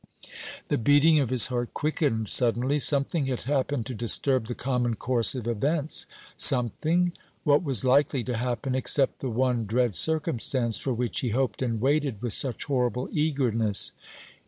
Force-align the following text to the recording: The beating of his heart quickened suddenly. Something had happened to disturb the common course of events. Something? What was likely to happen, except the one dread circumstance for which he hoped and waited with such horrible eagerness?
The 0.69 0.79
beating 0.79 1.19
of 1.19 1.29
his 1.29 1.45
heart 1.53 1.75
quickened 1.75 2.27
suddenly. 2.27 2.79
Something 2.79 3.27
had 3.27 3.43
happened 3.43 3.85
to 3.85 3.93
disturb 3.93 4.47
the 4.47 4.55
common 4.55 4.95
course 4.95 5.35
of 5.35 5.47
events. 5.47 6.07
Something? 6.35 7.13
What 7.43 7.61
was 7.61 7.85
likely 7.85 8.23
to 8.23 8.35
happen, 8.37 8.73
except 8.73 9.19
the 9.19 9.29
one 9.29 9.67
dread 9.67 9.93
circumstance 9.93 10.79
for 10.79 10.91
which 10.95 11.19
he 11.19 11.29
hoped 11.29 11.61
and 11.61 11.79
waited 11.79 12.19
with 12.19 12.33
such 12.33 12.63
horrible 12.63 13.09
eagerness? 13.11 13.91